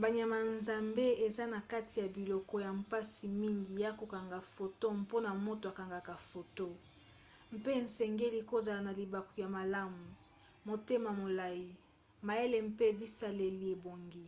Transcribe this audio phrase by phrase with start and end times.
[0.00, 5.30] banyama ya zamba eza na kati ya biloko ya mpasi mingi ya kokanga foto mpona
[5.46, 6.66] moto akangaka foto
[7.58, 10.04] mpe esengeli kozala na libaku ya malamu
[10.68, 11.64] motema molai
[12.26, 14.26] mayele mpe bisaleli ebongi